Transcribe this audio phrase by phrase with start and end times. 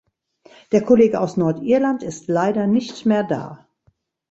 [0.71, 3.67] Der Kollege aus Nordirland ist leider nicht mehr da.